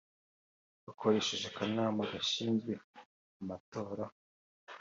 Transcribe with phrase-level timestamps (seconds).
[0.85, 2.73] bakoresheje akanama gashinzwe
[3.41, 4.05] amatora